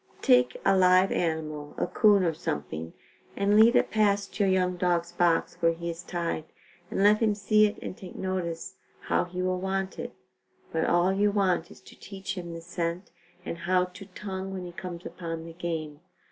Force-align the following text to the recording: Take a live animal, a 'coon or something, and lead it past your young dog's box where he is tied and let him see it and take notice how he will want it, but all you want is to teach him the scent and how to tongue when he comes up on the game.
Take 0.23 0.57
a 0.65 0.75
live 0.75 1.11
animal, 1.11 1.75
a 1.77 1.85
'coon 1.85 2.23
or 2.23 2.33
something, 2.33 2.93
and 3.35 3.55
lead 3.55 3.75
it 3.75 3.91
past 3.91 4.39
your 4.39 4.49
young 4.49 4.75
dog's 4.75 5.11
box 5.11 5.57
where 5.59 5.73
he 5.73 5.91
is 5.91 6.01
tied 6.01 6.45
and 6.89 7.03
let 7.03 7.19
him 7.19 7.35
see 7.35 7.67
it 7.67 7.77
and 7.83 7.95
take 7.95 8.15
notice 8.15 8.77
how 9.01 9.25
he 9.25 9.43
will 9.43 9.59
want 9.59 9.99
it, 9.99 10.15
but 10.71 10.85
all 10.87 11.13
you 11.13 11.29
want 11.31 11.69
is 11.69 11.81
to 11.81 11.95
teach 11.99 12.35
him 12.35 12.51
the 12.51 12.61
scent 12.61 13.11
and 13.45 13.59
how 13.69 13.85
to 13.85 14.07
tongue 14.07 14.51
when 14.51 14.65
he 14.65 14.71
comes 14.71 15.05
up 15.05 15.21
on 15.21 15.45
the 15.45 15.53
game. 15.53 15.99